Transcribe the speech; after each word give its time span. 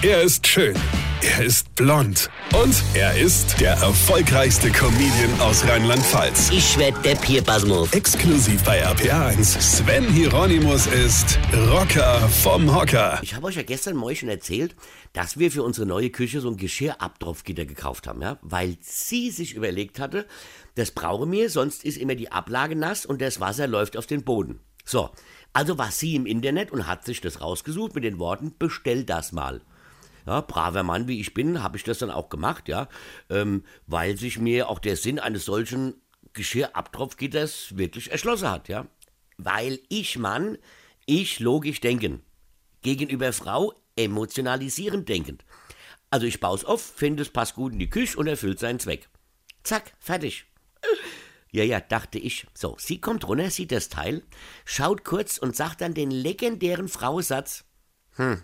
Er 0.00 0.22
ist 0.22 0.46
schön. 0.46 0.76
Er 1.22 1.44
ist 1.44 1.74
blond. 1.74 2.30
Und 2.54 2.84
er 2.94 3.18
ist 3.18 3.60
der 3.60 3.72
erfolgreichste 3.72 4.70
Comedian 4.70 5.40
aus 5.40 5.66
Rheinland-Pfalz. 5.66 6.50
Ich 6.52 6.78
werd 6.78 7.04
der 7.04 7.16
Pierpasmus. 7.16 7.92
Exklusiv 7.92 8.62
bei 8.62 8.86
RPA1. 8.86 9.60
Sven 9.60 10.04
Hieronymus 10.04 10.86
ist 10.86 11.36
Rocker 11.72 12.20
vom 12.28 12.72
Hocker. 12.72 13.18
Ich 13.22 13.34
habe 13.34 13.48
euch 13.48 13.56
ja 13.56 13.64
gestern 13.64 13.96
mal 13.96 14.14
schon 14.14 14.28
erzählt, 14.28 14.76
dass 15.14 15.36
wir 15.36 15.50
für 15.50 15.64
unsere 15.64 15.84
neue 15.84 16.10
Küche 16.10 16.40
so 16.40 16.48
ein 16.48 16.56
Geschirrabtropfgitter 16.56 17.64
gekauft 17.64 18.06
haben, 18.06 18.22
ja? 18.22 18.38
Weil 18.42 18.76
sie 18.80 19.32
sich 19.32 19.54
überlegt 19.54 19.98
hatte, 19.98 20.28
das 20.76 20.92
brauche 20.92 21.26
mir, 21.26 21.50
sonst 21.50 21.84
ist 21.84 21.98
immer 21.98 22.14
die 22.14 22.30
Ablage 22.30 22.76
nass 22.76 23.04
und 23.04 23.20
das 23.20 23.40
Wasser 23.40 23.66
läuft 23.66 23.96
auf 23.96 24.06
den 24.06 24.22
Boden. 24.22 24.60
So, 24.84 25.10
also 25.52 25.76
war 25.76 25.90
sie 25.90 26.14
im 26.14 26.24
Internet 26.24 26.70
und 26.70 26.86
hat 26.86 27.04
sich 27.04 27.20
das 27.20 27.40
rausgesucht 27.40 27.96
mit 27.96 28.04
den 28.04 28.20
Worten, 28.20 28.54
bestell 28.56 29.02
das 29.02 29.32
mal. 29.32 29.60
Ja, 30.28 30.42
braver 30.42 30.82
Mann 30.82 31.08
wie 31.08 31.20
ich 31.20 31.32
bin, 31.32 31.62
habe 31.62 31.78
ich 31.78 31.84
das 31.84 32.00
dann 32.00 32.10
auch 32.10 32.28
gemacht, 32.28 32.68
ja, 32.68 32.86
ähm, 33.30 33.64
weil 33.86 34.18
sich 34.18 34.38
mir 34.38 34.68
auch 34.68 34.78
der 34.78 34.94
Sinn 34.94 35.18
eines 35.18 35.46
solchen 35.46 35.94
Geschirrabtropfgitters 36.34 37.78
wirklich 37.78 38.12
erschlossen 38.12 38.50
hat, 38.50 38.68
ja. 38.68 38.86
Weil 39.38 39.80
ich 39.88 40.18
Mann, 40.18 40.58
ich 41.06 41.40
logisch 41.40 41.80
denken. 41.80 42.22
Gegenüber 42.82 43.32
Frau 43.32 43.72
emotionalisierend 43.96 45.08
denkend. 45.08 45.46
Also 46.10 46.26
ich 46.26 46.40
baue 46.40 46.56
es 46.56 46.64
auf, 46.66 46.82
finde 46.82 47.22
es 47.22 47.30
passt 47.30 47.54
gut 47.54 47.72
in 47.72 47.78
die 47.78 47.88
Küche 47.88 48.18
und 48.18 48.26
erfüllt 48.26 48.58
seinen 48.58 48.80
Zweck. 48.80 49.08
Zack, 49.62 49.94
fertig. 49.98 50.44
Ja, 51.50 51.64
ja, 51.64 51.80
dachte 51.80 52.18
ich. 52.18 52.46
So, 52.52 52.76
sie 52.78 53.00
kommt 53.00 53.26
runter, 53.26 53.48
sieht 53.48 53.72
das 53.72 53.88
Teil, 53.88 54.22
schaut 54.66 55.04
kurz 55.04 55.38
und 55.38 55.56
sagt 55.56 55.80
dann 55.80 55.94
den 55.94 56.10
legendären 56.10 56.88
Frauensatz. 56.88 57.64
Hm, 58.16 58.42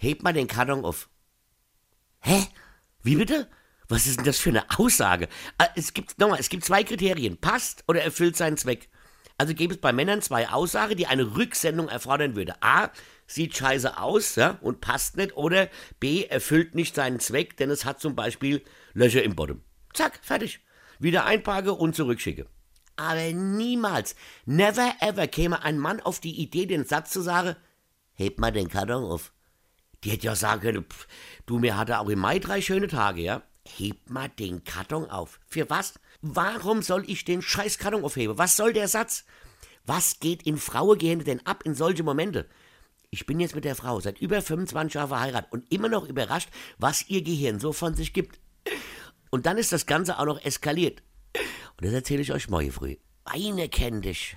heb 0.00 0.22
mal 0.22 0.32
den 0.32 0.48
Karton 0.48 0.84
auf. 0.84 1.08
Hä? 2.20 2.46
Wie 3.02 3.16
bitte? 3.16 3.48
Was 3.88 4.06
ist 4.06 4.18
denn 4.18 4.24
das 4.24 4.38
für 4.38 4.50
eine 4.50 4.64
Aussage? 4.78 5.28
Ah, 5.58 5.68
Es 5.74 5.92
gibt, 5.94 6.18
nochmal, 6.18 6.40
es 6.40 6.48
gibt 6.48 6.64
zwei 6.64 6.84
Kriterien. 6.84 7.38
Passt 7.38 7.84
oder 7.86 8.02
erfüllt 8.02 8.36
seinen 8.36 8.56
Zweck. 8.56 8.88
Also 9.36 9.54
gäbe 9.54 9.74
es 9.74 9.80
bei 9.80 9.92
Männern 9.92 10.22
zwei 10.22 10.48
Aussagen, 10.48 10.96
die 10.96 11.06
eine 11.06 11.36
Rücksendung 11.36 11.88
erfordern 11.88 12.36
würde. 12.36 12.62
A, 12.62 12.90
sieht 13.26 13.56
scheiße 13.56 13.98
aus 13.98 14.36
ja, 14.36 14.58
und 14.60 14.80
passt 14.80 15.16
nicht. 15.16 15.36
Oder 15.36 15.68
B, 15.98 16.24
erfüllt 16.24 16.74
nicht 16.74 16.94
seinen 16.94 17.20
Zweck, 17.20 17.56
denn 17.56 17.70
es 17.70 17.84
hat 17.84 18.00
zum 18.00 18.14
Beispiel 18.14 18.62
Löcher 18.92 19.22
im 19.22 19.34
Bottom. 19.34 19.62
Zack, 19.92 20.20
fertig. 20.22 20.60
Wieder 20.98 21.24
einparke 21.24 21.72
und 21.72 21.96
zurückschicke. 21.96 22.46
Aber 22.96 23.32
niemals, 23.32 24.14
never 24.44 24.94
ever 25.00 25.26
käme 25.26 25.62
ein 25.62 25.78
Mann 25.78 26.00
auf 26.00 26.20
die 26.20 26.40
Idee, 26.40 26.66
den 26.66 26.84
Satz 26.84 27.10
zu 27.10 27.22
sagen, 27.22 27.56
heb 28.12 28.38
mal 28.38 28.52
den 28.52 28.68
Karton 28.68 29.04
auf. 29.04 29.32
Die 30.04 30.10
hätte 30.10 30.26
ja 30.26 30.34
sagen 30.34 30.62
können, 30.62 30.84
pff, 30.84 31.06
du, 31.46 31.58
mir 31.58 31.76
hatte 31.76 31.98
auch 31.98 32.08
im 32.08 32.18
Mai 32.18 32.38
drei 32.38 32.60
schöne 32.60 32.88
Tage, 32.88 33.20
ja? 33.20 33.42
Heb 33.66 34.08
mal 34.08 34.28
den 34.28 34.64
Karton 34.64 35.10
auf. 35.10 35.38
Für 35.46 35.68
was? 35.68 35.94
Warum 36.22 36.82
soll 36.82 37.04
ich 37.08 37.24
den 37.24 37.42
scheiß 37.42 37.78
Karton 37.78 38.04
aufheben? 38.04 38.38
Was 38.38 38.56
soll 38.56 38.72
der 38.72 38.88
Satz? 38.88 39.24
Was 39.84 40.20
geht 40.20 40.46
in 40.46 40.56
Frauengehände 40.56 41.24
denn 41.24 41.44
ab 41.46 41.64
in 41.64 41.74
solche 41.74 42.02
Momente? 42.02 42.48
Ich 43.10 43.26
bin 43.26 43.40
jetzt 43.40 43.54
mit 43.54 43.64
der 43.64 43.74
Frau 43.74 44.00
seit 44.00 44.20
über 44.20 44.40
25 44.40 44.94
Jahren 44.94 45.08
verheiratet 45.08 45.52
und 45.52 45.70
immer 45.72 45.88
noch 45.88 46.08
überrascht, 46.08 46.48
was 46.78 47.08
ihr 47.08 47.22
Gehirn 47.22 47.58
so 47.58 47.72
von 47.72 47.94
sich 47.94 48.12
gibt. 48.12 48.38
Und 49.30 49.46
dann 49.46 49.58
ist 49.58 49.72
das 49.72 49.86
Ganze 49.86 50.18
auch 50.18 50.26
noch 50.26 50.42
eskaliert. 50.44 51.02
Und 51.76 51.86
das 51.86 51.92
erzähle 51.92 52.22
ich 52.22 52.32
euch 52.32 52.48
morgen 52.48 52.72
früh. 52.72 52.96
Weine 53.24 53.68
kenn 53.68 54.02
dich, 54.02 54.36